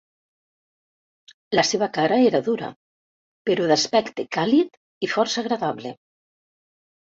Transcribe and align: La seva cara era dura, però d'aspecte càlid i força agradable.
La 1.59 1.65
seva 1.73 1.89
cara 1.99 2.17
era 2.31 2.41
dura, 2.49 2.71
però 3.51 3.69
d'aspecte 3.75 4.27
càlid 4.41 4.83
i 5.09 5.15
força 5.15 5.45
agradable. 5.47 5.97